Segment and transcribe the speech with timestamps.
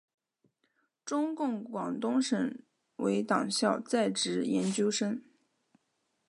[1.05, 2.57] 中共广东省
[2.95, 5.21] 委党校在职研究生。